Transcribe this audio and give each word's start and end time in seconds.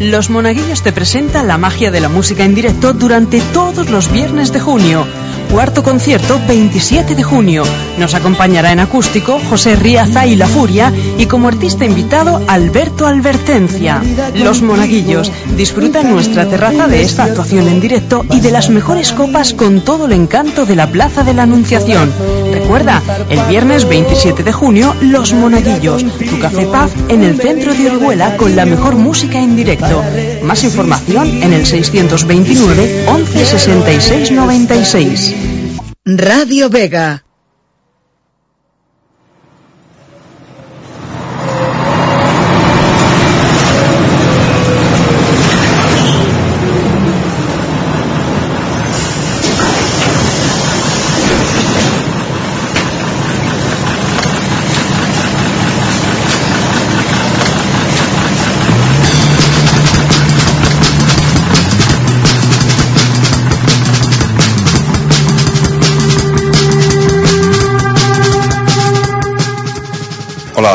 Los 0.00 0.28
Monaguillos 0.28 0.82
te 0.82 0.92
presentan 0.92 1.46
la 1.46 1.56
magia 1.56 1.92
de 1.92 2.00
la 2.00 2.08
música 2.08 2.44
en 2.44 2.54
directo 2.54 2.92
durante 2.92 3.40
todos 3.52 3.90
los 3.90 4.10
viernes 4.10 4.52
de 4.52 4.58
junio. 4.58 5.06
Cuarto 5.50 5.84
concierto 5.84 6.40
27 6.48 7.14
de 7.14 7.22
junio. 7.22 7.62
Nos 7.96 8.14
acompañará 8.14 8.72
en 8.72 8.80
acústico 8.80 9.38
José 9.48 9.76
Riaza 9.76 10.26
y 10.26 10.34
La 10.34 10.48
Furia 10.48 10.92
y 11.16 11.26
como 11.26 11.46
artista 11.46 11.84
invitado 11.84 12.42
Alberto 12.48 13.06
Albertencia. 13.06 14.02
Los 14.34 14.62
Monaguillos 14.62 15.30
disfrutan 15.56 16.10
nuestra 16.10 16.46
terraza 16.46 16.88
de 16.88 17.02
esta 17.02 17.24
actuación 17.24 17.68
en 17.68 17.80
directo 17.80 18.26
y 18.32 18.40
de 18.40 18.50
las 18.50 18.70
mejores 18.70 19.12
copas 19.12 19.54
con 19.54 19.82
todo 19.82 20.06
el 20.06 20.12
encanto 20.12 20.66
de 20.66 20.74
la 20.74 20.90
Plaza 20.90 21.22
de 21.22 21.34
la 21.34 21.44
Anunciación. 21.44 22.12
Recuerda, 22.74 23.00
el 23.30 23.40
viernes 23.44 23.88
27 23.88 24.42
de 24.42 24.50
junio, 24.50 24.96
Los 25.00 25.32
Monaguillos, 25.32 26.04
tu 26.28 26.40
café 26.40 26.66
paz 26.66 26.90
en 27.08 27.22
el 27.22 27.40
centro 27.40 27.72
de 27.72 27.86
Orihuela 27.86 28.36
con 28.36 28.56
la 28.56 28.66
mejor 28.66 28.96
música 28.96 29.40
en 29.40 29.54
directo. 29.54 30.02
Más 30.42 30.64
información 30.64 31.40
en 31.40 31.52
el 31.52 31.66
629 31.66 33.06
11 33.06 33.46
66 33.46 34.32
96. 34.32 35.36
Radio 36.04 36.68
Vega. 36.68 37.24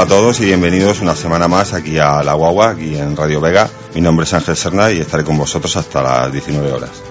Todos 0.09 0.39
y 0.39 0.45
bienvenidos 0.45 1.01
una 1.01 1.15
semana 1.15 1.47
más 1.47 1.75
aquí 1.75 1.99
a 1.99 2.23
La 2.23 2.33
Guagua, 2.33 2.71
aquí 2.71 2.97
en 2.97 3.15
Radio 3.15 3.39
Vega. 3.39 3.69
Mi 3.93 4.01
nombre 4.01 4.23
es 4.23 4.33
Ángel 4.33 4.57
Serna 4.57 4.91
y 4.91 4.97
estaré 4.97 5.23
con 5.23 5.37
vosotros 5.37 5.77
hasta 5.77 6.01
las 6.01 6.31
19 6.31 6.71
horas. 6.71 7.03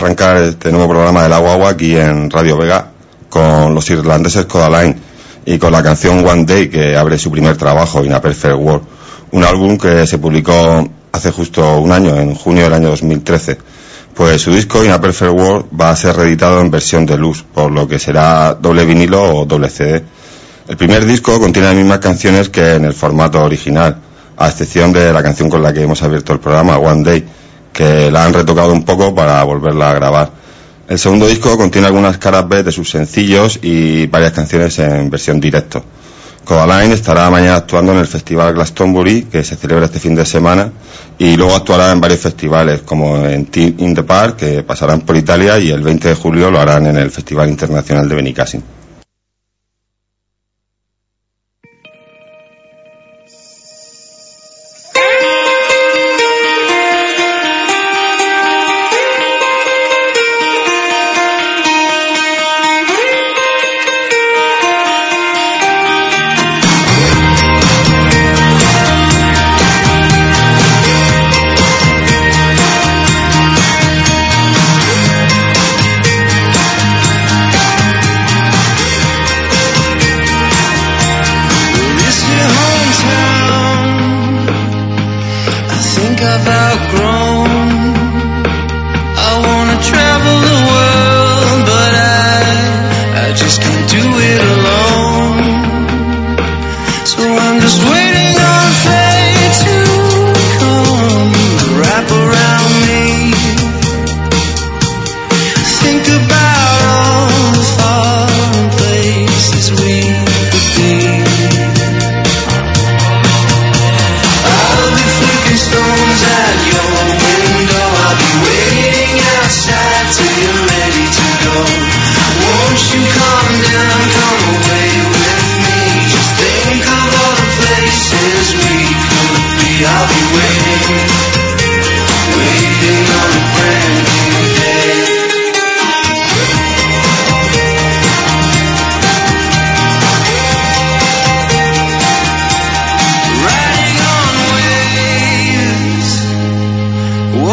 Arrancar 0.00 0.36
este 0.38 0.72
nuevo 0.72 0.88
programa 0.88 1.22
de 1.22 1.28
la 1.28 1.38
guagua 1.38 1.70
aquí 1.70 1.94
en 1.94 2.30
Radio 2.30 2.56
Vega 2.56 2.90
con 3.28 3.74
los 3.74 3.88
irlandeses 3.90 4.46
Codaline 4.46 4.96
y 5.44 5.58
con 5.58 5.72
la 5.72 5.82
canción 5.82 6.26
One 6.26 6.44
Day 6.44 6.68
que 6.68 6.96
abre 6.96 7.18
su 7.18 7.30
primer 7.30 7.58
trabajo, 7.58 8.02
In 8.02 8.14
a 8.14 8.20
Perfect 8.20 8.56
World, 8.56 8.82
un 9.32 9.44
álbum 9.44 9.76
que 9.76 10.06
se 10.06 10.16
publicó 10.16 10.88
hace 11.12 11.30
justo 11.30 11.80
un 11.80 11.92
año, 11.92 12.16
en 12.16 12.34
junio 12.34 12.64
del 12.64 12.72
año 12.72 12.88
2013. 12.88 13.58
Pues 14.14 14.40
su 14.40 14.52
disco 14.52 14.82
In 14.82 14.90
a 14.90 15.00
Perfect 15.00 15.32
World 15.32 15.66
va 15.78 15.90
a 15.90 15.96
ser 15.96 16.16
reeditado 16.16 16.60
en 16.60 16.70
versión 16.70 17.04
de 17.04 17.18
luz, 17.18 17.44
por 17.52 17.70
lo 17.70 17.86
que 17.86 17.98
será 17.98 18.54
doble 18.54 18.86
vinilo 18.86 19.22
o 19.22 19.44
doble 19.44 19.68
CD. 19.68 20.02
El 20.66 20.76
primer 20.78 21.04
disco 21.04 21.38
contiene 21.38 21.68
las 21.68 21.76
mismas 21.76 21.98
canciones 21.98 22.48
que 22.48 22.74
en 22.74 22.86
el 22.86 22.94
formato 22.94 23.42
original, 23.42 23.98
a 24.38 24.48
excepción 24.48 24.92
de 24.94 25.12
la 25.12 25.22
canción 25.22 25.50
con 25.50 25.62
la 25.62 25.74
que 25.74 25.82
hemos 25.82 26.02
abierto 26.02 26.32
el 26.32 26.40
programa, 26.40 26.78
One 26.78 27.04
Day, 27.04 27.24
que 27.80 28.10
la 28.10 28.26
han 28.26 28.34
retocado 28.34 28.74
un 28.74 28.84
poco 28.84 29.14
para 29.14 29.42
volverla 29.42 29.90
a 29.90 29.94
grabar. 29.94 30.30
El 30.86 30.98
segundo 30.98 31.26
disco 31.26 31.56
contiene 31.56 31.86
algunas 31.86 32.18
caras 32.18 32.46
B 32.46 32.62
de 32.62 32.72
sus 32.72 32.90
sencillos 32.90 33.58
y 33.62 34.06
varias 34.06 34.32
canciones 34.32 34.78
en 34.80 35.08
versión 35.08 35.40
directo. 35.40 35.82
Codaline 36.44 36.92
estará 36.92 37.30
mañana 37.30 37.56
actuando 37.56 37.92
en 37.92 37.98
el 38.00 38.06
Festival 38.06 38.52
Glastonbury, 38.52 39.22
que 39.32 39.42
se 39.42 39.56
celebra 39.56 39.86
este 39.86 39.98
fin 39.98 40.14
de 40.14 40.26
semana, 40.26 40.70
y 41.18 41.36
luego 41.36 41.56
actuará 41.56 41.90
en 41.90 42.02
varios 42.02 42.20
festivales, 42.20 42.82
como 42.82 43.24
en 43.24 43.46
Team 43.46 43.76
in 43.78 43.94
the 43.94 44.02
Park, 44.02 44.36
que 44.36 44.62
pasarán 44.62 45.00
por 45.00 45.16
Italia, 45.16 45.58
y 45.58 45.70
el 45.70 45.80
20 45.80 46.08
de 46.08 46.14
julio 46.14 46.50
lo 46.50 46.60
harán 46.60 46.84
en 46.86 46.98
el 46.98 47.10
Festival 47.10 47.48
Internacional 47.48 48.06
de 48.06 48.14
Benicassim. 48.14 48.60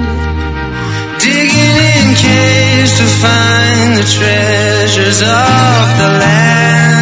digging 1.20 1.76
in 1.90 2.14
caves 2.14 2.98
to 3.00 3.06
find 3.24 3.98
the 3.98 4.04
treasures 4.04 5.22
of 5.24 5.98
the 5.98 6.10
land. 6.20 7.01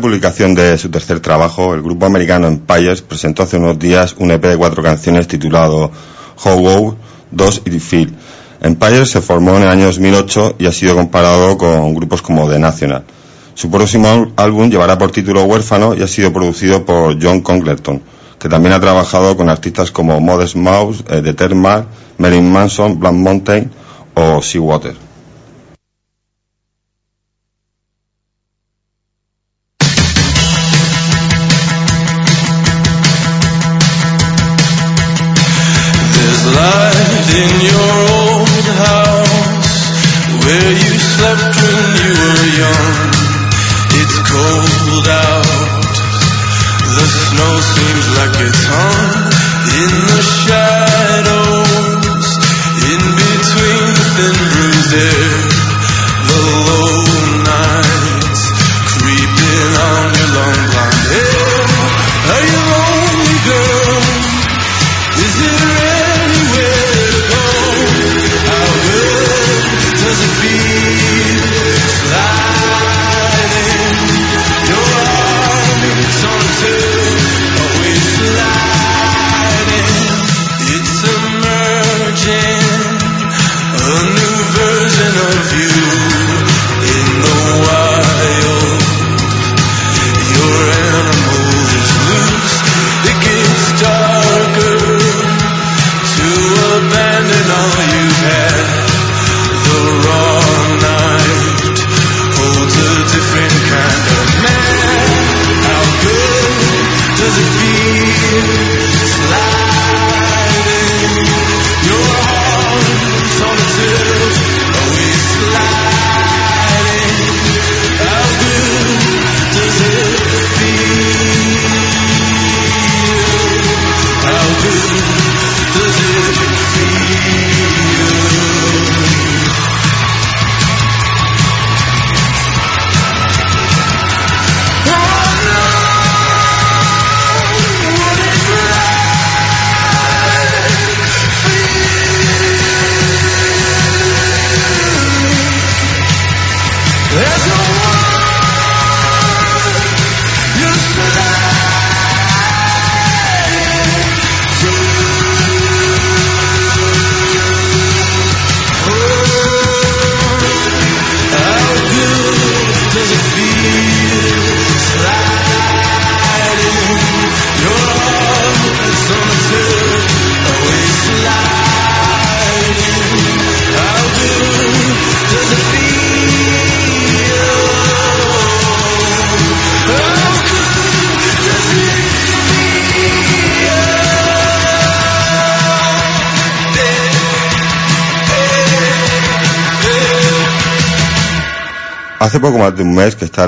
Publicación 0.00 0.54
de 0.54 0.76
su 0.78 0.90
tercer 0.90 1.20
trabajo, 1.20 1.72
el 1.74 1.82
grupo 1.82 2.06
americano 2.06 2.48
Empires 2.48 3.02
presentó 3.02 3.42
hace 3.42 3.56
unos 3.56 3.78
días 3.78 4.14
un 4.18 4.30
EP 4.30 4.42
de 4.42 4.56
cuatro 4.56 4.82
canciones 4.82 5.28
titulado 5.28 5.90
How 6.44 6.60
Go, 6.60 6.96
Dos 7.30 7.62
y 7.64 7.70
Feel. 7.78 8.12
Empires 8.60 9.10
se 9.10 9.20
formó 9.20 9.56
en 9.56 9.62
el 9.62 9.68
año 9.68 9.86
2008 9.86 10.56
y 10.58 10.66
ha 10.66 10.72
sido 10.72 10.96
comparado 10.96 11.56
con 11.56 11.94
grupos 11.94 12.22
como 12.22 12.48
The 12.50 12.58
National. 12.58 13.04
Su 13.54 13.70
próximo 13.70 14.32
álbum 14.36 14.68
llevará 14.68 14.98
por 14.98 15.12
título 15.12 15.44
Huérfano 15.44 15.94
y 15.94 16.02
ha 16.02 16.08
sido 16.08 16.32
producido 16.32 16.84
por 16.84 17.16
John 17.22 17.40
Congleton, 17.40 18.02
que 18.38 18.48
también 18.48 18.74
ha 18.74 18.80
trabajado 18.80 19.36
con 19.36 19.48
artistas 19.48 19.90
como 19.90 20.20
Modest 20.20 20.56
Mouse, 20.56 21.04
eh, 21.08 21.22
The 21.22 21.34
Thermal, 21.34 21.86
Marilyn 22.18 22.50
Manson, 22.50 22.98
Black 22.98 23.14
Mountain 23.14 23.70
o 24.14 24.42
Seawater. 24.42 25.05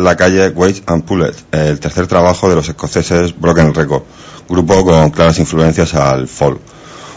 la 0.08 0.16
calle 0.16 0.48
Waits 0.48 0.84
and 0.86 1.04
Pullet, 1.04 1.34
el 1.52 1.78
tercer 1.80 2.06
trabajo 2.06 2.48
de 2.48 2.54
los 2.54 2.66
escoceses 2.66 3.38
Broken 3.38 3.74
Record, 3.74 4.04
grupo 4.48 4.82
con 4.82 5.10
claras 5.10 5.38
influencias 5.38 5.94
al 5.94 6.26
folk. 6.26 6.58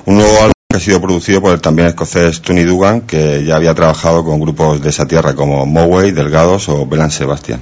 Un 0.05 0.17
nuevo 0.17 0.38
álbum 0.39 0.51
que 0.69 0.75
ha 0.75 0.79
sido 0.81 1.00
producido 1.00 1.41
por 1.41 1.53
el 1.53 1.62
también 1.62 1.88
escocés 1.88 2.41
Tony 2.41 2.63
Dugan, 2.63 3.01
que 3.01 3.45
ya 3.45 3.55
había 3.55 3.74
trabajado 3.74 4.25
con 4.25 4.41
grupos 4.41 4.81
de 4.81 4.89
esa 4.89 5.05
tierra 5.05 5.36
como 5.36 5.65
Moway, 5.65 6.12
Delgados 6.12 6.67
o 6.67 6.86
Belan 6.86 7.12
Sebastian. 7.12 7.62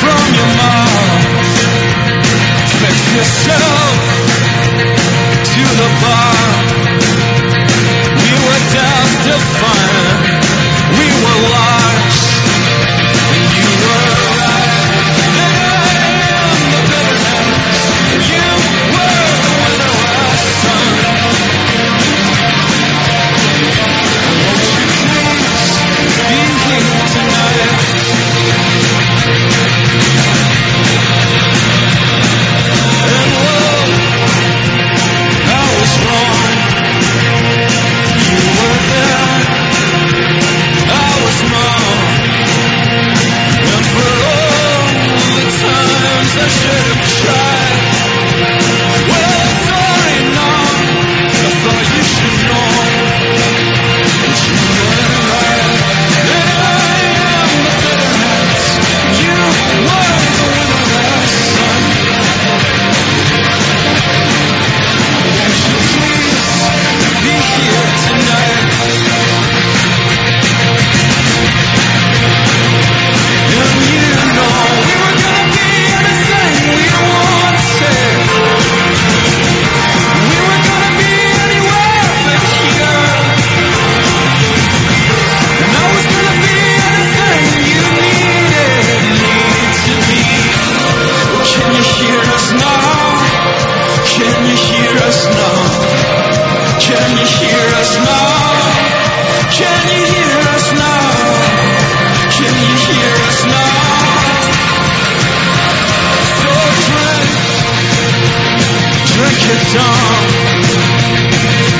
from 0.00 0.34
your 0.34 0.56
yourself. 3.16 3.75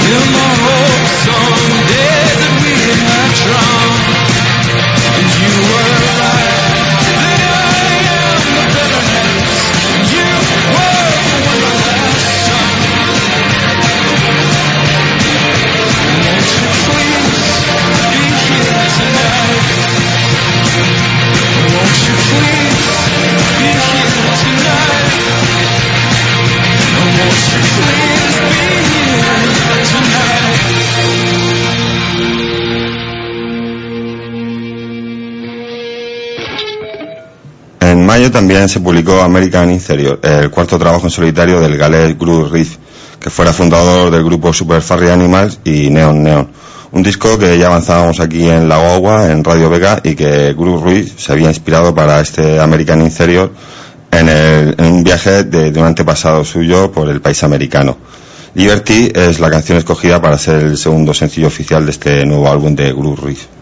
Till 0.07 0.15
my 0.15 0.53
hopes 0.63 1.13
someday 1.27 2.23
that 2.39 2.55
we 2.63 2.75
might 3.03 3.35
try. 3.43 3.66
También 38.31 38.69
se 38.69 38.81
publicó 38.81 39.21
American 39.21 39.71
Interior, 39.71 40.19
el 40.23 40.51
cuarto 40.51 40.79
trabajo 40.79 41.07
en 41.07 41.11
solitario 41.11 41.61
del 41.61 41.77
galés 41.77 42.19
Groove 42.19 42.51
Riff, 42.51 42.77
que 43.19 43.31
fuera 43.31 43.53
fundador 43.53 44.11
del 44.11 44.25
grupo 44.25 44.53
Super 44.53 44.83
Furry 44.83 45.11
Animals 45.11 45.61
y 45.65 45.91
Neon 45.91 46.23
Neon. 46.23 46.49
Un 46.93 47.03
disco 47.03 47.39
que 47.39 47.59
ya 47.59 47.67
avanzábamos 47.67 48.21
aquí 48.21 48.49
en 48.49 48.69
La 48.69 48.79
Guagua, 48.79 49.31
en 49.31 49.45
Radio 49.45 49.69
Vega, 49.69 50.01
y 50.03 50.15
que 50.15 50.55
Groove 50.55 50.89
Riff 50.89 51.21
se 51.21 51.33
había 51.33 51.49
inspirado 51.49 51.95
para 51.95 52.21
este 52.21 52.61
American 52.61 53.03
Interior 53.03 53.53
en, 54.11 54.75
un 54.79 55.05
viaje 55.05 55.45
de, 55.45 55.69
un 55.79 55.87
antepasado 55.87 56.45
suyo 56.45 56.91
por 56.91 57.09
el 57.09 57.21
país 57.21 57.43
americano. 57.43 57.99
Liberty 58.55 59.13
es 59.15 59.41
la 59.41 59.51
canción 59.51 59.79
escogida 59.79 60.21
para 60.21 60.39
ser 60.39 60.63
el 60.63 60.79
segundo 60.79 61.13
sencillo 61.13 61.49
oficial 61.49 61.85
de 61.85 61.91
este 61.91 62.25
nuevo 62.25 62.51
álbum 62.51 62.75
de 62.75 62.93
Groove 62.93 63.21
Riff. 63.23 63.56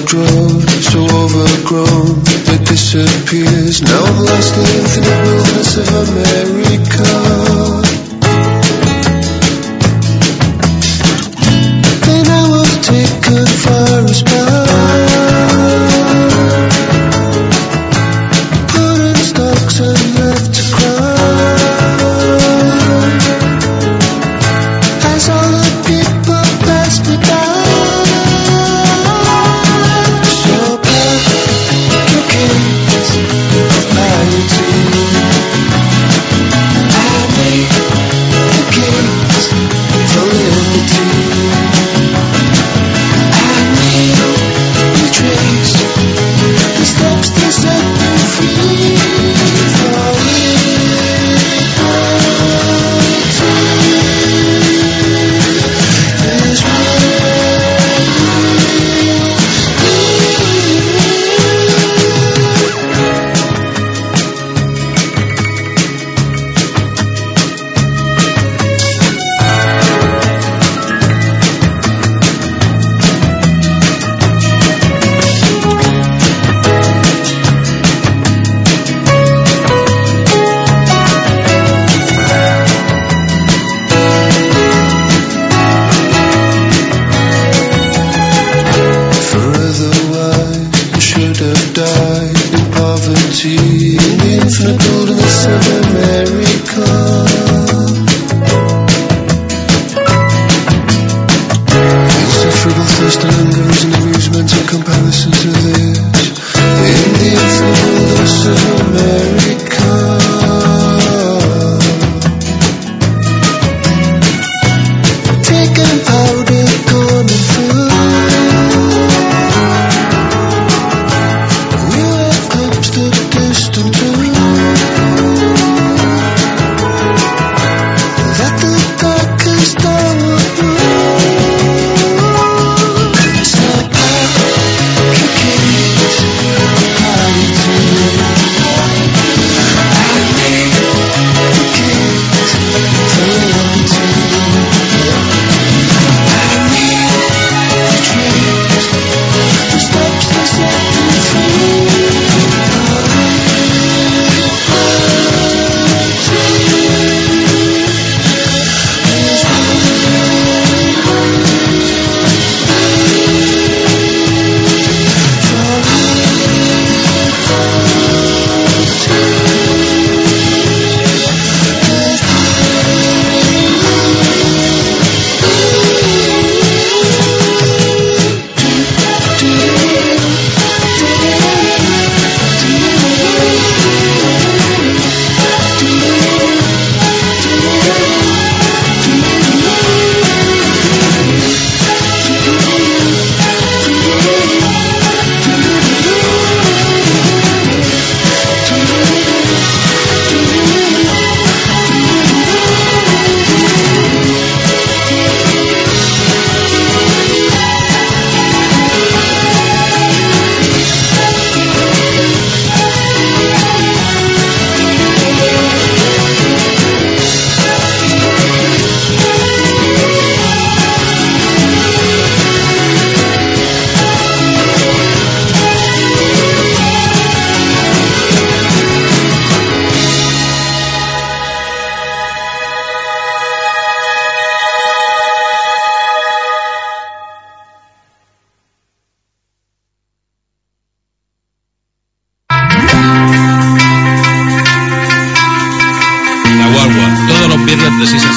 So 0.00 1.04
overgrown, 1.04 2.22
it 2.48 2.66
disappears. 2.66 3.82
Now 3.82 4.04
I'm 4.04 4.24
lost 4.24 4.56
in 4.56 4.64
the 4.64 5.20
wilderness 5.22 5.76
of 5.76 5.88
America. 6.08 7.81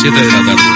7 0.06 0.22
de 0.22 0.32
la 0.32 0.56
tarde. 0.56 0.75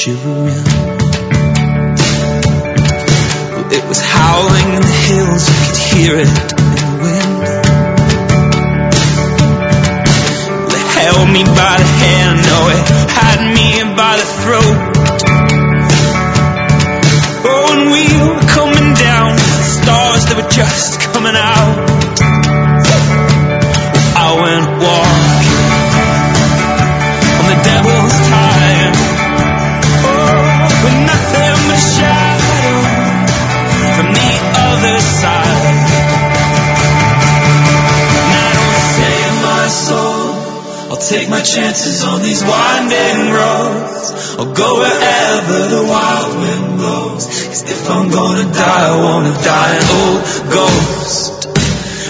Shivering. 0.00 0.64
It 3.70 3.84
was 3.86 4.00
howling 4.00 4.72
in 4.72 4.80
the 4.80 4.98
hills, 5.04 5.46
you 5.46 5.56
could 5.66 5.76
hear 5.76 6.14
it 6.16 6.26
in 6.26 6.68
the 6.74 6.90
wind. 7.02 7.42
They 10.72 10.84
held 11.00 11.28
me 11.28 11.44
by 11.44 11.76
the 11.76 11.90
hand, 12.00 12.36
no, 12.48 12.68
it 12.70 13.10
had 13.10 13.40
me 13.54 13.94
by 13.94 14.16
the 14.16 14.24
throat. 14.24 14.89
Chances 41.54 42.04
on 42.04 42.22
these 42.22 42.42
winding 42.44 43.32
roads. 43.34 44.36
I'll 44.38 44.54
go 44.54 44.70
wherever 44.78 45.58
the 45.74 45.82
wild 45.82 46.38
wind 46.38 46.78
blows. 46.78 47.26
'Cause 47.26 47.62
if 47.74 47.90
I'm 47.90 48.08
gonna 48.08 48.44
die, 48.44 48.86
I 48.92 48.96
wanna 49.06 49.34
die 49.42 49.72
an 49.80 49.88
old 50.02 50.22
ghost. 50.56 51.48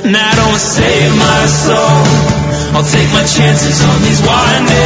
And 0.04 0.14
I 0.16 0.32
don't 0.40 0.60
save 0.60 1.12
my 1.16 1.42
soul. 1.64 2.04
I'll 2.74 2.90
take 2.96 3.10
my 3.12 3.24
chances 3.36 3.82
on 3.90 4.02
these 4.02 4.20
winding 4.20 4.79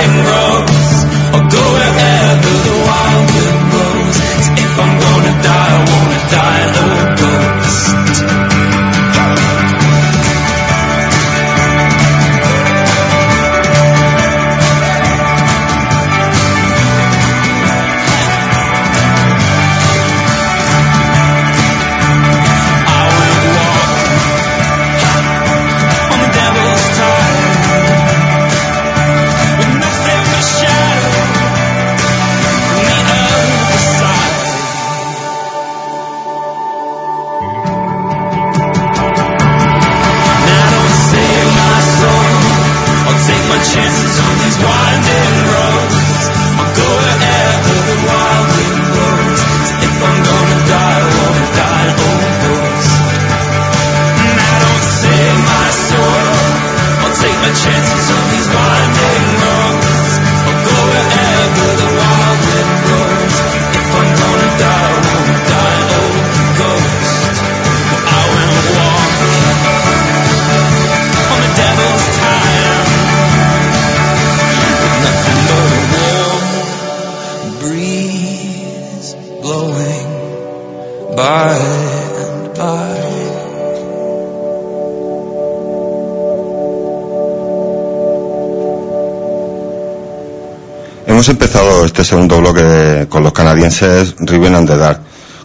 Hemos 91.25 91.41
empezado 91.41 91.87
este 91.87 92.05
segundo 92.05 92.39
bloque 92.39 93.07
con 93.09 93.23
los 93.23 93.33
canadienses 93.33 94.15
Riven 94.19 94.57
and 94.57 94.69
the 94.69 94.77
Dark, 94.77 95.01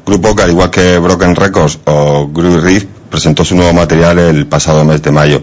grupo 0.05 0.35
que 0.35 0.43
al 0.43 0.49
igual 0.49 0.69
que 0.69 0.97
Broken 0.97 1.37
Records 1.37 1.79
o 1.85 2.27
Groove 2.27 2.59
Reef 2.59 2.85
presentó 3.09 3.45
su 3.45 3.55
nuevo 3.55 3.71
material 3.71 4.19
el 4.19 4.45
pasado 4.45 4.83
mes 4.83 5.01
de 5.01 5.11
mayo. 5.11 5.41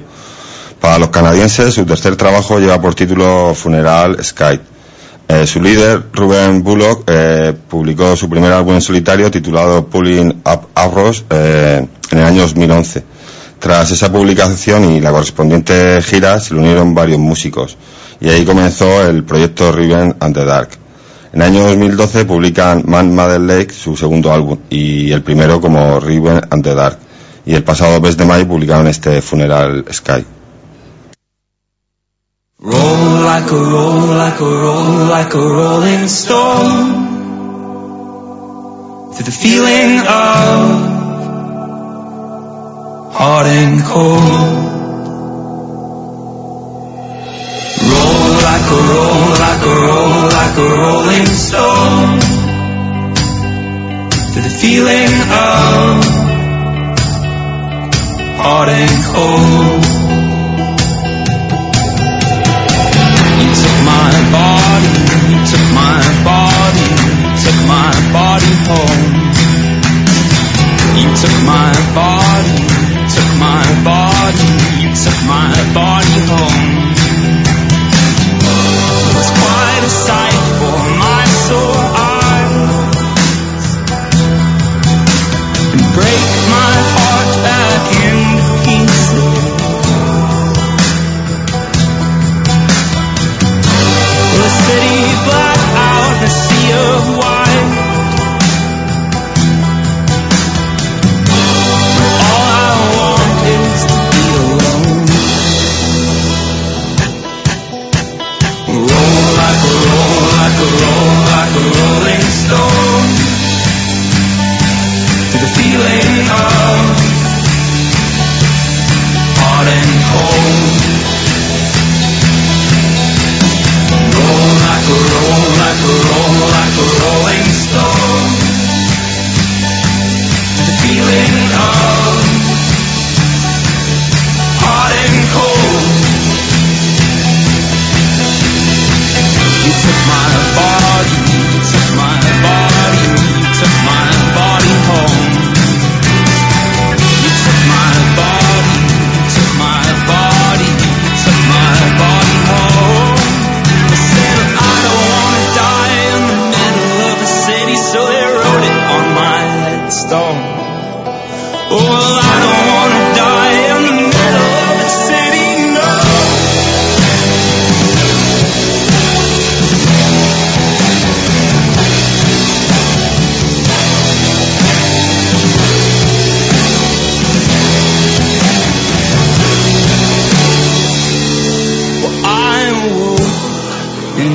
Para 0.78 0.98
los 0.98 1.08
canadienses 1.08 1.72
su 1.72 1.86
tercer 1.86 2.16
trabajo 2.16 2.58
lleva 2.58 2.78
por 2.78 2.94
título 2.94 3.54
Funeral 3.54 4.22
Sky. 4.22 4.60
Eh, 5.26 5.46
su 5.46 5.62
líder, 5.62 6.02
Ruben 6.12 6.62
Bullock, 6.62 7.04
eh, 7.06 7.54
publicó 7.70 8.14
su 8.14 8.28
primer 8.28 8.52
álbum 8.52 8.74
en 8.74 8.82
solitario 8.82 9.30
titulado 9.30 9.86
Pulling 9.86 10.42
Up 10.44 10.68
Arrows 10.74 11.24
eh, 11.30 11.86
en 12.10 12.18
el 12.18 12.24
año 12.26 12.42
2011. 12.42 13.04
Tras 13.58 13.90
esa 13.90 14.12
publicación 14.12 14.92
y 14.92 15.00
la 15.00 15.12
correspondiente 15.12 16.02
gira 16.02 16.38
se 16.40 16.52
le 16.52 16.60
unieron 16.60 16.94
varios 16.94 17.20
músicos 17.20 17.78
y 18.20 18.28
ahí 18.28 18.44
comenzó 18.44 19.06
el 19.06 19.24
proyecto 19.24 19.72
Riven 19.72 20.16
and 20.20 20.34
the 20.34 20.44
Dark. 20.44 20.70
En 21.32 21.42
el 21.42 21.48
año 21.48 21.64
2012 21.64 22.24
publican 22.24 22.84
Man 22.86 23.14
Mother 23.14 23.40
Lake, 23.40 23.72
su 23.72 23.96
segundo 23.96 24.32
álbum, 24.32 24.58
y 24.70 25.12
el 25.12 25.22
primero 25.22 25.60
como 25.60 26.00
Riven 26.00 26.40
and 26.50 26.62
the 26.64 26.74
Dark. 26.74 26.98
Y 27.44 27.54
el 27.54 27.62
pasado 27.62 28.00
mes 28.00 28.16
de 28.16 28.24
mayo 28.24 28.48
publicaron 28.48 28.86
este 28.86 29.20
Funeral 29.22 29.84
Sky. 29.92 30.24
Roll 32.58 33.24
like 33.24 33.50
a 33.50 33.54
roll, 33.54 34.16
like 34.16 34.40
a 34.40 34.44
roll, 34.44 35.08
like 35.08 35.34
a 35.34 35.38
rolling. 35.38 36.08
Through 39.12 39.24
the 39.24 39.30
feeling 39.30 40.00
of 40.00 40.96
hot 43.14 43.46
and 43.46 43.84
cold. 43.84 44.65
Like 48.46 48.68
a 48.70 48.80
roll, 48.90 49.26
like 49.46 49.62
a 49.70 49.74
roll, 49.86 50.22
like 50.38 50.56
a 50.64 50.68
rolling 50.80 51.26
stone. 51.46 52.20
To 54.32 54.38
the 54.46 54.52
feeling 54.62 55.14
of 55.44 55.86
hot 58.40 58.68
and 58.80 58.96
cold. 59.10 59.82
You 63.40 63.50
took 63.60 63.78
my 63.94 64.14
body, 64.36 64.94
you 65.30 65.38
took 65.50 65.66
my 65.82 66.00
body, 66.30 66.88
you 67.24 67.32
took 67.44 67.58
my 67.74 67.92
body 68.16 68.52
home. 68.68 69.04
You 71.00 71.08
took 71.20 71.36
my 71.54 71.72
body, 71.98 72.56
you 72.94 73.04
took 73.14 73.30
my 73.46 73.64
body, 73.90 74.48
you 74.82 74.90
took 75.04 75.18
my 75.34 75.52
body 75.74 76.18
home. 76.30 76.75
It 79.28 79.82
was 79.82 79.92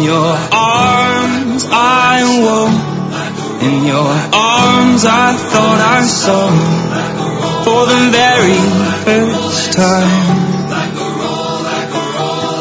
in 0.01 0.07
your 0.07 0.33
arms. 0.51 1.63
I 1.69 2.25
woke 2.41 3.61
in 3.61 3.85
your 3.85 4.11
arms. 4.33 5.05
I 5.05 5.33
thought 5.51 5.79
I 5.79 6.01
saw 6.01 6.49
for 7.65 7.85
the 7.85 8.09
very 8.09 8.61
first 9.05 9.73
time. 9.73 10.71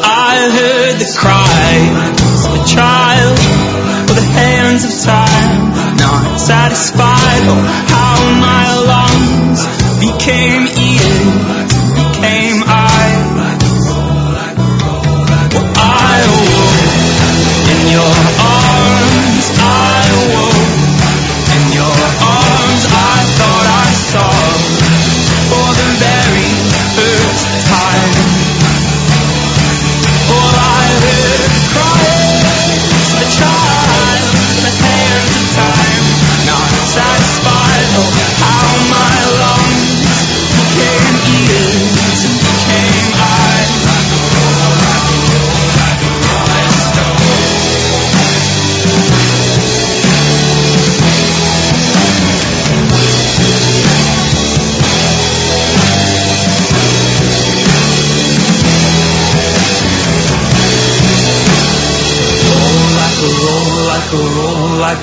I 0.03 0.35
heard 0.57 0.95
the 1.01 1.09
cries 1.17 2.45
of 2.45 2.61
a 2.61 2.65
child 2.67 3.37
for 4.07 4.13
the 4.13 4.27
hands 4.37 4.85
of 4.85 4.93
time, 5.01 5.97
not 5.97 6.37
satisfied. 6.37 7.41
Oh, 7.49 7.63
how 7.89 8.17
my 8.37 8.65
lungs 8.91 9.61
became 9.97 10.80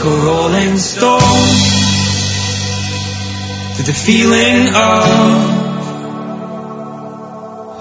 a 0.01 0.25
rolling 0.25 0.77
stone. 0.79 1.21
To 3.77 3.83
the 3.83 3.93
feeling 3.93 4.69
of 4.75 5.05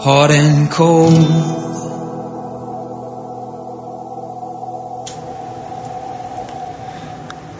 hot 0.03 0.31
and 0.31 0.69
cold. 0.71 1.13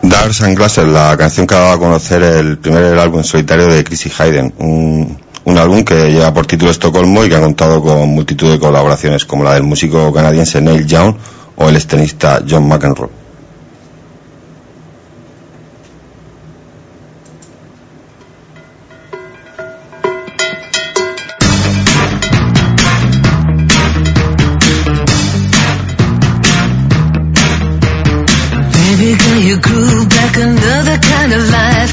Dark 0.02 0.34
Sunglasses, 0.34 0.88
la 0.88 1.16
canción 1.18 1.46
que 1.46 1.56
ha 1.56 1.60
dado 1.60 1.74
a 1.74 1.80
conocer 1.80 2.24
el 2.24 2.58
primer 2.58 2.98
álbum 2.98 3.24
solitario 3.24 3.68
de 3.68 3.84
Chrissy 3.84 4.12
Hayden, 4.18 4.54
un, 4.60 5.18
un 5.46 5.58
álbum 5.58 5.84
que 5.84 6.12
lleva 6.12 6.34
por 6.34 6.48
título 6.48 6.72
Estocolmo 6.72 7.24
y 7.26 7.30
que 7.30 7.36
ha 7.36 7.42
contado 7.42 7.82
con 7.82 8.10
multitud 8.10 8.50
de 8.50 8.60
colaboraciones 8.60 9.26
como 9.26 9.44
la 9.44 9.54
del 9.54 9.64
músico 9.64 10.12
canadiense 10.14 10.62
Neil 10.62 10.86
Young 10.86 11.16
o 11.58 11.70
el 11.70 11.76
escenista 11.76 12.42
John 12.48 12.68
McEnroe. 12.68 13.27
You 29.44 29.60
grew 29.62 30.08
back 30.08 30.36
another 30.38 30.98
kind 30.98 31.32
of 31.34 31.42
life, 31.50 31.92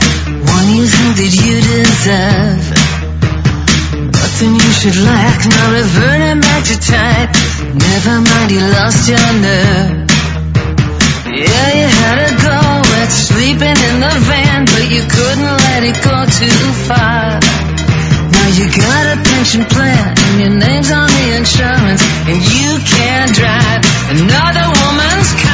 one 0.48 0.68
you 0.72 0.86
think 0.88 1.12
that 1.20 1.32
you 1.44 1.54
deserve. 1.60 2.64
Nothing 4.16 4.54
you 4.54 4.72
should 4.80 4.98
lack, 5.04 5.44
now 5.44 5.66
reverting 5.76 6.40
back 6.40 6.62
to 6.64 6.76
type. 6.80 7.30
Never 7.74 8.16
mind, 8.24 8.48
you 8.48 8.64
lost 8.64 9.08
your 9.08 9.28
nerve. 9.44 10.08
Yeah, 11.36 11.68
you 11.74 11.88
had 11.90 12.16
to 12.22 12.30
go 12.48 12.60
at 13.02 13.10
sleeping 13.12 13.76
in 13.76 13.96
the 14.00 14.14
van, 14.24 14.64
but 14.64 14.84
you 14.88 15.02
couldn't 15.04 15.56
let 15.68 15.84
it 15.84 15.98
go 16.00 16.16
too 16.24 16.64
far. 16.88 17.44
Now 18.32 18.48
you 18.56 18.64
got 18.72 19.04
a 19.12 19.16
pension 19.20 19.64
plan, 19.68 20.16
and 20.16 20.36
your 20.40 20.54
name's 20.64 20.90
on 20.90 21.08
the 21.12 21.26
insurance, 21.36 22.02
and 22.24 22.40
you 22.40 22.70
can't 22.88 23.30
drive 23.36 23.84
another 24.16 24.66
woman's 24.80 25.32
car. 25.44 25.53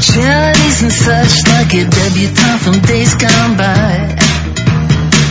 melodies 0.00 0.82
and 0.82 0.92
such 0.92 1.44
like 1.52 1.74
a 1.74 1.84
debutante 1.84 2.60
from 2.64 2.80
days 2.80 3.14
gone 3.14 3.56
by. 3.56 3.92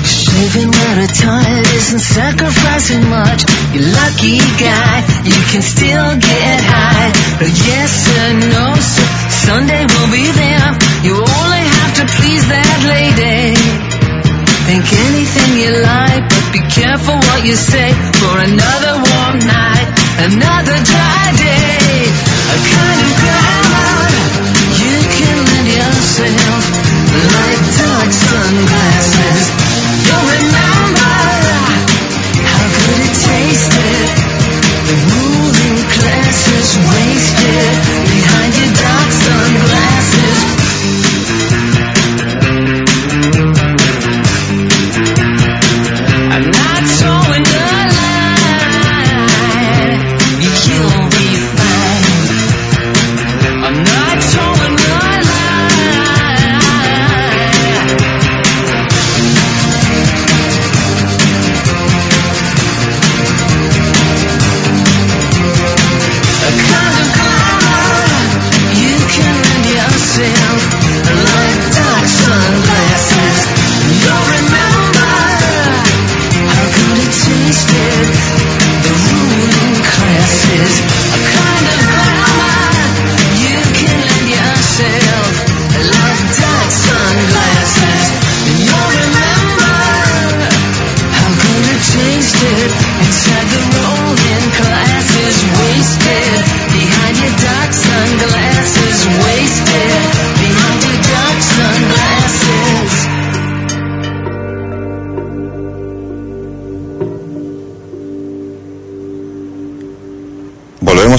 Shaving 0.05 0.69
out 0.69 0.97
a 1.01 1.07
tired 1.09 1.67
isn't 1.81 1.99
sacrificing 1.99 3.09
much. 3.09 3.41
You 3.73 3.81
lucky 3.81 4.37
guy, 4.61 5.01
you 5.25 5.39
can 5.49 5.61
still 5.61 6.13
get 6.13 6.59
high. 6.61 7.09
But 7.41 7.49
yes 7.49 7.89
sir, 8.05 8.25
no 8.53 8.75
sir, 8.77 9.07
Sunday 9.49 9.81
will 9.81 10.11
be 10.13 10.29
there. 10.29 10.69
You 11.09 11.17
only 11.17 11.63
have 11.65 11.93
to 11.97 12.05
please 12.21 12.45
that 12.47 12.77
lady. 12.85 13.57
Think 14.69 14.85
anything 15.09 15.51
you 15.57 15.73
like, 15.81 16.23
but 16.29 16.45
be 16.53 16.61
careful 16.69 17.17
what 17.17 17.41
you 17.43 17.55
say 17.55 17.89
for 18.21 18.37
another 18.37 18.93
warm 19.09 19.37
night, 19.41 19.87
another 20.29 20.77
dry 20.85 21.25
day. 21.33 22.05
A 22.51 22.57
kind 22.61 22.99
of 23.01 23.11
glamour 23.21 23.70
wasted 36.79 37.75
behind 38.07 38.57
your 38.57 38.73
dark 38.73 39.11
sunglasses. 39.11 40.20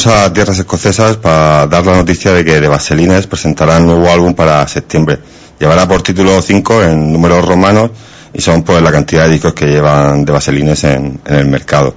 Volvemos 0.05 0.27
a 0.27 0.33
tierras 0.33 0.59
escocesas 0.59 1.17
para 1.17 1.67
dar 1.69 1.87
la 1.87 1.95
noticia 1.95 2.33
de 2.33 2.45
que 2.45 2.61
The 2.61 2.67
Vaselines 2.67 3.29
presentará 3.29 3.77
un 3.77 3.87
nuevo 3.87 4.11
álbum 4.11 4.35
para 4.35 4.67
septiembre. 4.67 5.21
Llevará 5.61 5.87
por 5.87 6.03
título 6.03 6.43
5 6.43 6.83
en 6.83 7.13
números 7.13 7.45
romanos 7.45 7.91
y 8.33 8.41
son 8.41 8.65
pues 8.65 8.83
la 8.83 8.91
cantidad 8.91 9.27
de 9.27 9.35
discos 9.35 9.53
que 9.53 9.67
llevan 9.67 10.25
The 10.25 10.33
Vaselines 10.33 10.83
en, 10.85 11.21
el 11.27 11.47
mercado. 11.47 11.95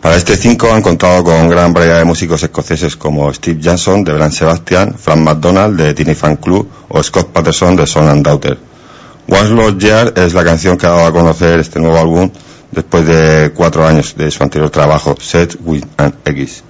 Para 0.00 0.16
este 0.16 0.34
5 0.34 0.72
han 0.72 0.80
contado 0.80 1.24
con 1.24 1.46
gran 1.50 1.74
variedad 1.74 1.98
de 1.98 2.06
músicos 2.06 2.42
escoceses 2.42 2.96
como 2.96 3.30
Steve 3.34 3.60
Jackson 3.60 4.02
de 4.02 4.14
Bran 4.14 4.32
Sebastian, 4.32 4.94
Frank 4.94 5.18
McDonald 5.18 5.78
de 5.78 5.92
Tiny 5.92 6.14
Fan 6.14 6.36
Club 6.36 6.66
o 6.88 7.02
Scott 7.02 7.32
Patterson 7.32 7.76
de 7.76 7.86
Son 7.86 8.08
and 8.08 8.24
Daughter. 8.24 8.56
Once 9.28 9.50
Lost 9.50 9.78
Year 9.78 10.14
es 10.16 10.32
la 10.32 10.44
canción 10.44 10.78
que 10.78 10.86
ha 10.86 10.90
dado 10.90 11.06
a 11.06 11.12
conocer 11.12 11.60
este 11.60 11.80
nuevo 11.80 11.98
álbum 11.98 12.30
después 12.70 13.06
de 13.06 13.52
cuatro 13.54 13.86
años 13.86 14.14
de 14.16 14.30
su 14.30 14.42
anterior 14.42 14.70
trabajo, 14.70 15.14
Set 15.20 15.54
with 15.64 15.84
an 15.98 16.14
X. 16.24 16.62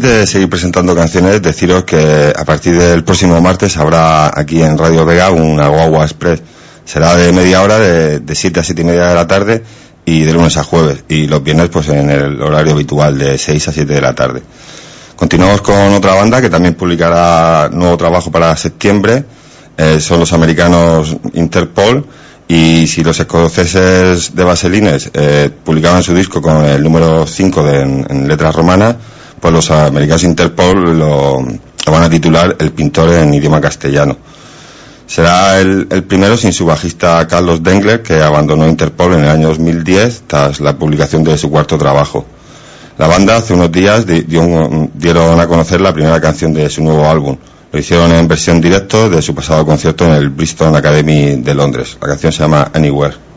De 0.00 0.28
seguir 0.28 0.48
presentando 0.48 0.94
canciones, 0.94 1.42
deciros 1.42 1.82
que 1.82 2.32
a 2.36 2.44
partir 2.44 2.78
del 2.78 3.02
próximo 3.02 3.40
martes 3.40 3.76
habrá 3.78 4.28
aquí 4.28 4.62
en 4.62 4.78
Radio 4.78 5.04
Vega 5.04 5.30
una 5.30 5.66
Guagua 5.66 6.04
Express. 6.04 6.40
Será 6.84 7.16
de 7.16 7.32
media 7.32 7.62
hora, 7.62 7.78
de, 7.80 8.20
de 8.20 8.34
7 8.36 8.60
a 8.60 8.62
7 8.62 8.80
y 8.80 8.84
media 8.84 9.06
de 9.06 9.14
la 9.16 9.26
tarde 9.26 9.64
y 10.04 10.22
de 10.22 10.32
lunes 10.32 10.56
a 10.56 10.62
jueves. 10.62 11.02
Y 11.08 11.26
los 11.26 11.42
viernes 11.42 11.68
pues 11.70 11.88
en 11.88 12.10
el 12.10 12.40
horario 12.40 12.74
habitual 12.74 13.18
de 13.18 13.36
6 13.38 13.68
a 13.68 13.72
7 13.72 13.92
de 13.92 14.00
la 14.00 14.14
tarde. 14.14 14.40
Continuamos 15.16 15.62
con 15.62 15.92
otra 15.92 16.14
banda 16.14 16.40
que 16.40 16.48
también 16.48 16.74
publicará 16.74 17.68
nuevo 17.72 17.96
trabajo 17.96 18.30
para 18.30 18.56
septiembre. 18.56 19.24
Eh, 19.76 19.98
son 19.98 20.20
los 20.20 20.32
americanos 20.32 21.16
Interpol. 21.32 22.06
Y 22.46 22.86
si 22.86 23.02
los 23.02 23.18
escoceses 23.18 24.32
de 24.32 24.44
Vaselines 24.44 25.10
eh, 25.12 25.50
publicaban 25.64 26.04
su 26.04 26.14
disco 26.14 26.40
con 26.40 26.64
el 26.64 26.84
número 26.84 27.26
5 27.26 27.62
de, 27.64 27.80
en, 27.80 28.06
en 28.08 28.28
letras 28.28 28.54
romanas, 28.54 28.94
pues 29.40 29.54
los 29.54 29.70
americanos 29.70 30.24
Interpol 30.24 30.98
lo, 30.98 31.38
van 31.86 32.02
a 32.02 32.10
titular 32.10 32.56
El 32.58 32.72
pintor 32.72 33.12
en 33.14 33.34
idioma 33.34 33.60
castellano. 33.60 34.16
Será 35.06 35.58
el, 35.58 35.86
el 35.90 36.04
primero 36.04 36.36
sin 36.36 36.52
su 36.52 36.66
bajista 36.66 37.26
Carlos 37.26 37.62
Dengler, 37.62 38.02
que 38.02 38.20
abandonó 38.20 38.68
Interpol 38.68 39.14
en 39.14 39.20
el 39.20 39.30
año 39.30 39.48
2010 39.48 40.24
tras 40.26 40.60
la 40.60 40.76
publicación 40.76 41.24
de 41.24 41.38
su 41.38 41.50
cuarto 41.50 41.78
trabajo. 41.78 42.26
La 42.98 43.06
banda 43.06 43.36
hace 43.36 43.54
unos 43.54 43.70
días 43.70 44.04
dieron 44.06 45.40
a 45.40 45.46
conocer 45.46 45.80
la 45.80 45.94
primera 45.94 46.20
canción 46.20 46.52
de 46.52 46.68
su 46.68 46.82
nuevo 46.82 47.08
álbum. 47.08 47.36
Lo 47.70 47.78
hicieron 47.78 48.10
en 48.12 48.26
versión 48.26 48.60
directo 48.60 49.08
de 49.08 49.22
su 49.22 49.34
pasado 49.34 49.64
concierto 49.64 50.04
en 50.04 50.14
el 50.14 50.30
Bristol 50.30 50.74
Academy 50.74 51.36
de 51.36 51.54
Londres. 51.54 51.96
La 52.00 52.08
canción 52.08 52.32
se 52.32 52.40
llama 52.40 52.70
Anywhere. 52.74 53.27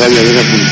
Radio 0.00 0.69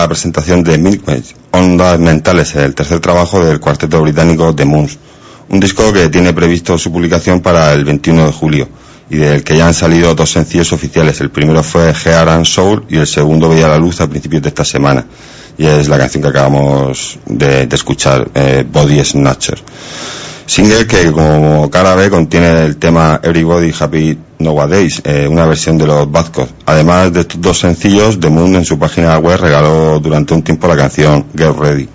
la 0.00 0.08
presentación 0.08 0.62
de 0.62 0.78
Milkmaid, 0.78 1.24
Ondas 1.50 1.98
Mentales, 1.98 2.54
el 2.54 2.74
tercer 2.74 3.00
trabajo 3.00 3.44
del 3.44 3.58
cuarteto 3.58 4.00
británico 4.00 4.54
The 4.54 4.64
Moons. 4.64 4.96
Un 5.48 5.58
disco 5.58 5.92
que 5.92 6.08
tiene 6.08 6.32
previsto 6.32 6.78
su 6.78 6.92
publicación 6.92 7.40
para 7.40 7.72
el 7.72 7.84
21 7.84 8.26
de 8.26 8.32
julio 8.32 8.68
y 9.10 9.16
del 9.16 9.42
que 9.42 9.56
ya 9.56 9.66
han 9.66 9.74
salido 9.74 10.14
dos 10.14 10.30
sencillos 10.30 10.72
oficiales. 10.72 11.20
El 11.20 11.30
primero 11.30 11.62
fue 11.62 11.92
Heart 11.92 12.28
and 12.28 12.44
Soul 12.44 12.84
y 12.88 12.98
el 12.98 13.06
segundo 13.06 13.48
veía 13.48 13.66
la 13.66 13.78
luz 13.78 14.00
a 14.00 14.08
principios 14.08 14.42
de 14.42 14.50
esta 14.50 14.64
semana. 14.64 15.04
Y 15.56 15.66
es 15.66 15.88
la 15.88 15.98
canción 15.98 16.22
que 16.22 16.28
acabamos 16.28 17.18
de, 17.26 17.68
escuchar, 17.72 18.30
eh, 18.34 18.64
Body 18.70 19.02
Snatcher. 19.04 19.58
Single 20.48 20.86
que 20.86 21.12
como 21.12 21.68
cara 21.70 21.94
B 21.94 22.08
contiene 22.08 22.64
el 22.64 22.78
tema 22.78 23.20
Everybody 23.22 23.70
Happy 23.78 24.18
Nowadays, 24.38 25.02
eh, 25.04 25.28
una 25.28 25.44
versión 25.44 25.76
de 25.76 25.86
los 25.86 26.10
Bazcos. 26.10 26.48
Además 26.64 27.12
de 27.12 27.20
estos 27.20 27.38
dos 27.38 27.58
sencillos, 27.58 28.18
The 28.18 28.30
Moon 28.30 28.54
en 28.54 28.64
su 28.64 28.78
página 28.78 29.18
web 29.18 29.38
regaló 29.38 30.00
durante 30.00 30.32
un 30.32 30.42
tiempo 30.42 30.66
la 30.66 30.74
canción 30.74 31.26
Get 31.36 31.54
Ready. 31.54 31.88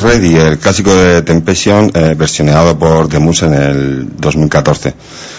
Ready, 0.00 0.36
el 0.36 0.58
clásico 0.58 0.94
de 0.94 1.22
Temptation, 1.22 1.90
eh, 1.94 2.14
versioneado 2.16 2.78
por 2.78 3.08
The 3.08 3.18
Moose 3.18 3.46
en 3.46 3.54
el 3.54 4.08
2014. 4.16 4.94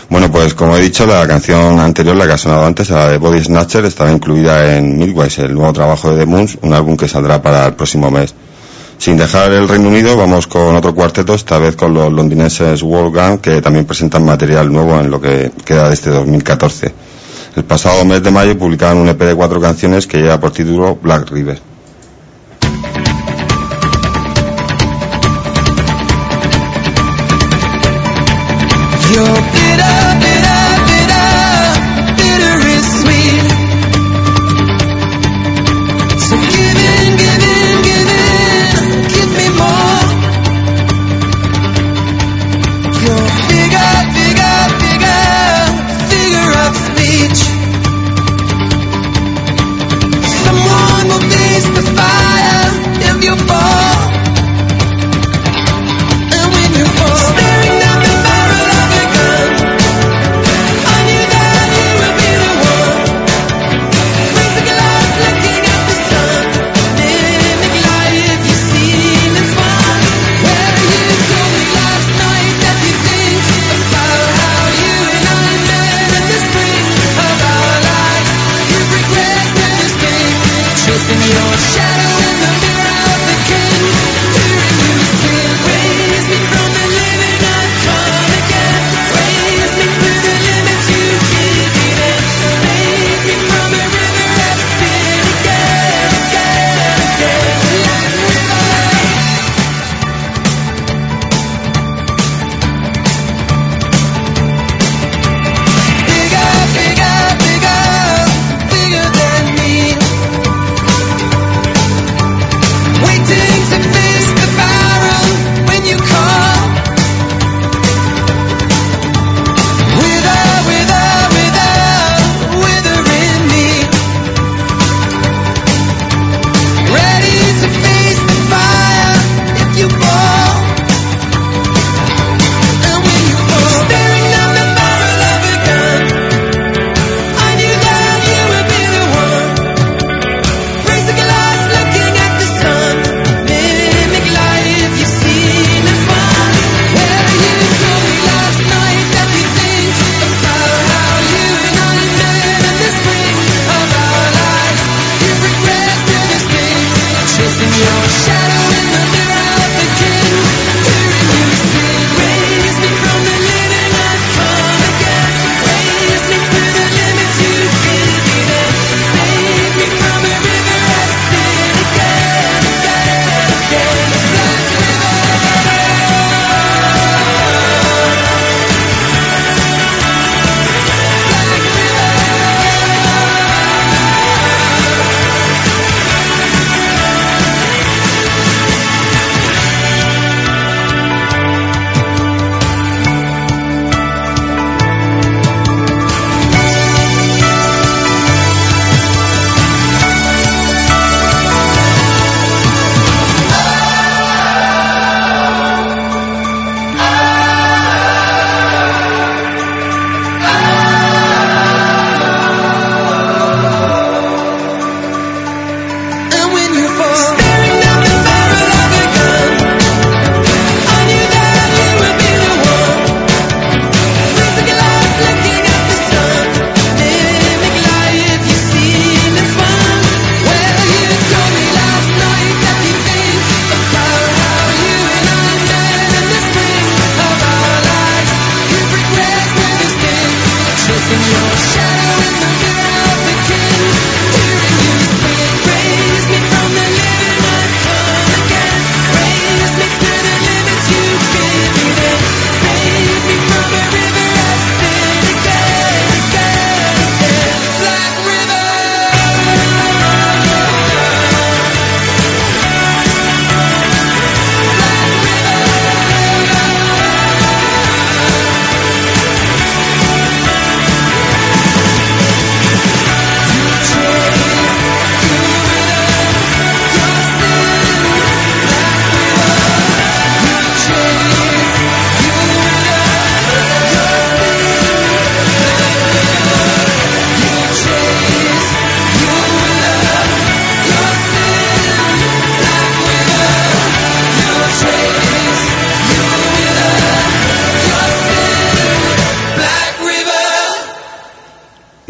Bueno, 0.10 0.32
pues 0.32 0.54
como 0.54 0.76
he 0.76 0.82
dicho, 0.82 1.06
la 1.06 1.26
canción 1.28 1.80
anterior, 1.80 2.16
la 2.16 2.26
que 2.26 2.34
ha 2.34 2.38
sonado 2.38 2.66
antes, 2.66 2.90
la 2.90 3.10
de 3.10 3.18
Body 3.18 3.44
Snatcher, 3.44 3.86
estaba 3.86 4.12
incluida 4.12 4.76
en 4.76 4.98
Midwise, 4.98 5.44
el 5.44 5.54
nuevo 5.54 5.72
trabajo 5.74 6.12
de 6.12 6.20
The 6.20 6.26
Moons, 6.26 6.58
un 6.62 6.74
álbum 6.74 6.98
que 6.98 7.08
saldrá 7.08 7.42
para 7.42 7.68
el 7.68 7.74
próximo 7.74 8.12
mes. 8.12 8.34
Sin 8.98 9.18
dejar 9.18 9.52
el 9.52 9.70
Reino 9.70 9.88
Unido, 9.88 10.18
vamos 10.18 10.48
con 10.48 10.76
otro 10.76 10.94
cuarteto, 10.94 11.34
esta 11.34 11.58
vez 11.58 11.76
con 11.76 11.94
los 11.94 12.12
londinenses 12.12 12.82
Wolfgang, 12.82 13.40
que 13.40 13.62
también 13.62 13.86
presentan 13.86 14.26
material 14.26 14.72
nuevo 14.72 15.00
en 15.00 15.10
lo 15.10 15.22
que 15.22 15.52
queda 15.64 15.88
de 15.88 15.94
este 15.94 16.10
2014. 16.10 16.94
El 17.56 17.64
pasado 17.64 18.04
mes 18.04 18.22
de 18.22 18.32
mayo 18.32 18.58
publicaron 18.58 18.98
un 18.98 19.10
EP 19.10 19.20
de 19.22 19.36
cuatro 19.36 19.62
canciones 19.62 20.06
que 20.06 20.18
lleva 20.18 20.40
por 20.40 20.52
título 20.52 20.98
Black 21.02 21.30
River. 21.32 21.69
your 29.20 29.36
bitter 29.52 30.09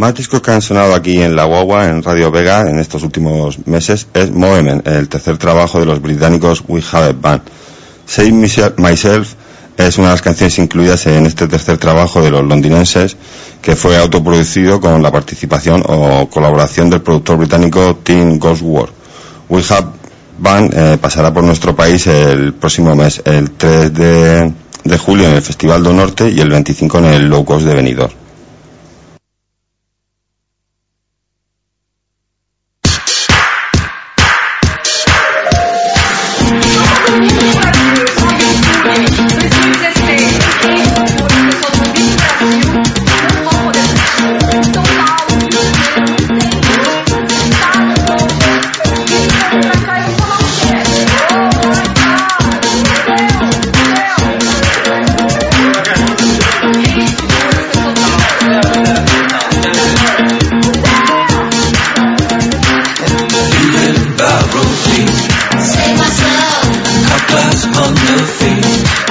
Más 0.09 0.15
discos 0.15 0.41
que 0.41 0.49
han 0.49 0.63
sonado 0.63 0.95
aquí 0.95 1.21
en 1.21 1.35
La 1.35 1.43
Guagua, 1.43 1.87
en 1.87 2.01
Radio 2.01 2.31
Vega, 2.31 2.67
en 2.67 2.79
estos 2.79 3.03
últimos 3.03 3.67
meses, 3.67 4.07
es 4.15 4.31
Movement, 4.31 4.87
el 4.87 5.07
tercer 5.07 5.37
trabajo 5.37 5.79
de 5.79 5.85
los 5.85 6.01
británicos 6.01 6.63
We 6.67 6.81
Have 6.91 7.09
a 7.09 7.11
Band. 7.13 7.41
Save 8.07 8.31
Myself 8.31 9.35
es 9.77 9.99
una 9.99 10.07
de 10.07 10.13
las 10.13 10.23
canciones 10.23 10.57
incluidas 10.57 11.05
en 11.05 11.27
este 11.27 11.47
tercer 11.47 11.77
trabajo 11.77 12.23
de 12.23 12.31
los 12.31 12.43
londinenses, 12.43 13.17
que 13.61 13.75
fue 13.75 13.97
autoproducido 13.97 14.81
con 14.81 15.03
la 15.03 15.11
participación 15.11 15.83
o 15.85 16.27
colaboración 16.27 16.89
del 16.89 17.03
productor 17.03 17.37
británico 17.37 17.99
Tim 18.01 18.39
Ghostworth. 18.39 18.91
We 19.47 19.61
Have 19.69 19.89
Band 20.39 20.73
eh, 20.73 20.97
pasará 20.99 21.31
por 21.31 21.43
nuestro 21.43 21.75
país 21.75 22.07
el 22.07 22.55
próximo 22.55 22.95
mes, 22.95 23.21
el 23.25 23.51
3 23.51 23.93
de, 23.93 24.53
de 24.85 24.97
julio 24.97 25.27
en 25.27 25.35
el 25.35 25.43
Festival 25.43 25.83
do 25.83 25.93
Norte 25.93 26.31
y 26.31 26.39
el 26.39 26.49
25 26.49 26.97
en 26.97 27.05
el 27.05 27.29
Low 27.29 27.45
Cost 27.45 27.67
de 27.67 27.75
Benidorm. 27.75 28.18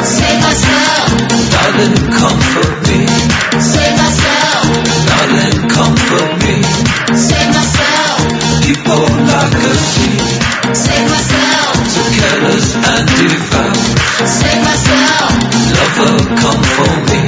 Save 0.03 0.41
myself. 0.43 1.07
Darling, 1.53 1.97
comfort 2.11 2.75
me. 2.89 3.07
Save 3.61 3.97
myself. 3.97 4.65
Darling, 5.07 5.59
comfort 5.69 6.31
me. 6.43 6.57
Save 7.15 7.51
myself. 7.55 8.19
People 8.67 9.07
like 9.31 9.55
a 9.63 9.75
sheep. 9.91 10.21
Save 10.75 11.07
myself. 11.07 11.75
So 11.87 12.03
careless 12.19 12.75
and 12.75 13.07
devout. 13.19 13.77
Save 14.27 14.63
myself. 14.67 15.31
Lover, 15.79 16.17
come 16.43 16.63
for 16.75 16.93
me. 17.09 17.23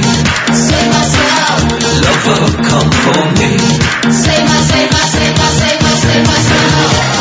Save 0.51 0.89
myself. 0.91 1.59
Lover, 2.03 2.43
come 2.69 2.91
me. 3.39 3.57
Save 4.11 4.45
my, 4.45 4.59
save 4.69 4.91
my, 4.91 5.03
save 5.15 5.37
my, 5.37 5.49
save 5.49 5.81
my, 5.81 5.93
save 5.95 6.27
myself. 6.27 7.20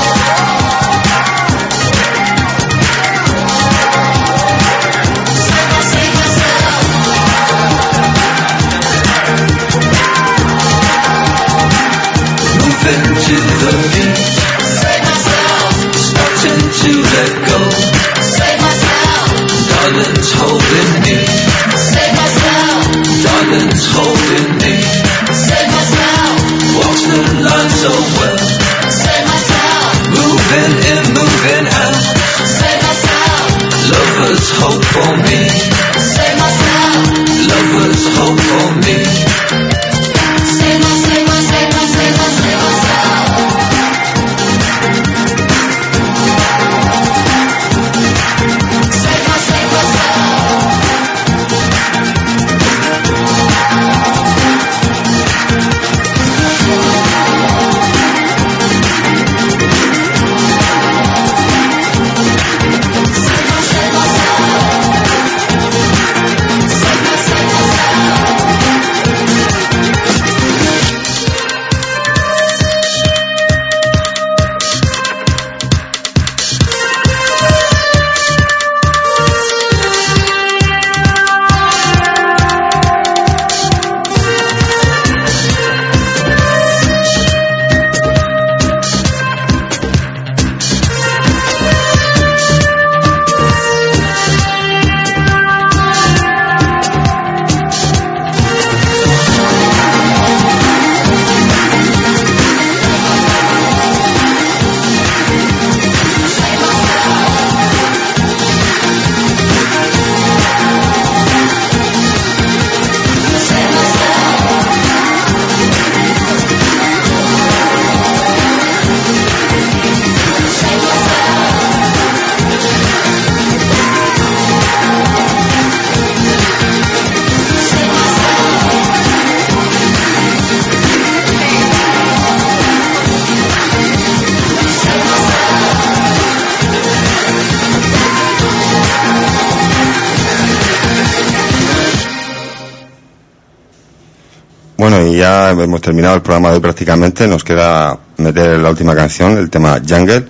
Hemos 145.50 145.80
terminado 145.80 146.14
el 146.16 146.22
programa 146.22 146.48
de 146.50 146.54
hoy 146.56 146.60
prácticamente. 146.60 147.26
Nos 147.26 147.44
queda 147.44 147.98
meter 148.18 148.58
la 148.58 148.70
última 148.70 148.94
canción, 148.94 149.38
el 149.38 149.48
tema 149.50 149.80
Jungle, 149.86 150.24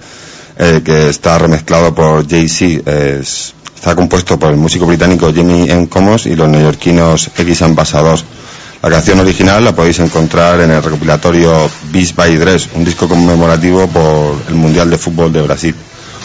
eh, 0.59 0.81
que 0.85 1.09
está 1.11 1.39
remezclado 1.39 1.95
por 1.95 2.29
Jay-Z. 2.29 2.91
Es- 2.91 3.55
Está 3.81 3.97
compuesto 3.97 4.39
por 4.39 4.51
el 4.51 4.59
músico 4.59 4.85
británico 4.85 5.33
Jimmy 5.33 5.63
M. 5.71 5.89
Commons 5.89 6.27
y 6.27 6.37
los 6.37 6.47
neoyorquinos 6.51 7.31
X 7.35 7.63
Ambassadors. 7.63 8.23
La 8.83 8.91
canción 8.91 9.19
original 9.21 9.65
la 9.65 9.75
podéis 9.75 10.01
encontrar 10.01 10.61
en 10.61 10.71
el 10.71 10.83
recopilatorio 10.83 11.71
Beast 11.91 12.15
by 12.15 12.37
Dress, 12.37 12.69
un 12.75 12.85
disco 12.85 13.09
conmemorativo 13.09 13.87
por 13.89 14.37
el 14.49 14.55
Mundial 14.55 14.91
de 14.91 14.99
Fútbol 14.99 15.33
de 15.33 15.41
Brasil. 15.41 15.75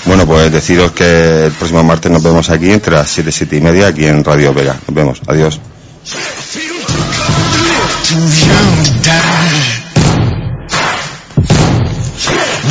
Bueno, 0.04 0.26
pues 0.26 0.52
deciros 0.52 0.92
que 0.92 1.46
el 1.46 1.52
próximo 1.54 1.82
martes 1.82 2.12
nos 2.12 2.22
vemos 2.22 2.50
aquí 2.50 2.70
entre 2.72 2.94
las 2.94 3.10
7 3.10 3.30
y 3.30 3.32
7 3.32 3.56
y 3.56 3.62
media 3.62 3.88
aquí 3.88 4.06
en 4.06 4.22
Radio 4.22 4.54
Vega. 4.54 4.76
Nos 4.86 4.94
vemos. 4.94 5.22
Adiós. 5.26 5.58
Die. 9.06 9.12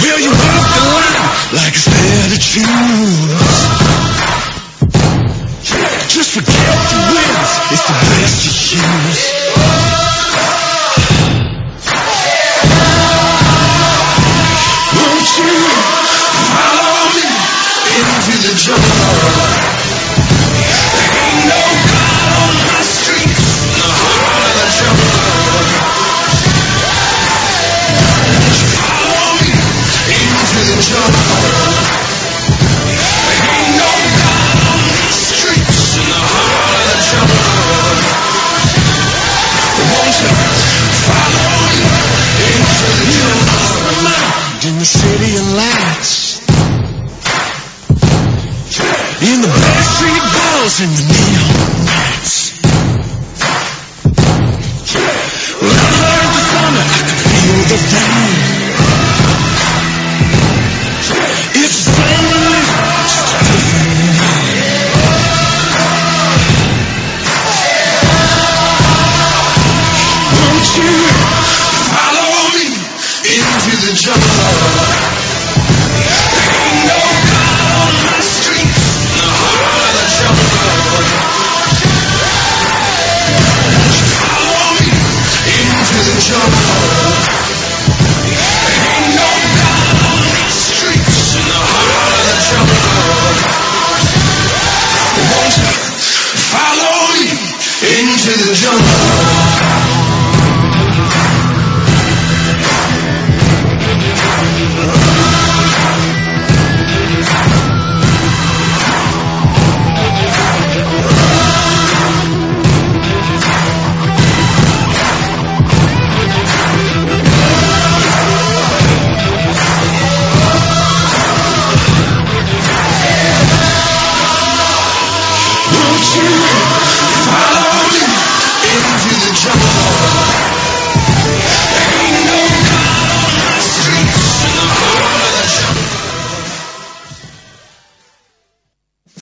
Will 0.03 0.19
you 0.19 0.31
walk 0.31 0.67
the 0.75 0.83
line 0.91 1.55
like 1.55 1.75
it's 2.35 2.53
choose? 2.53 3.04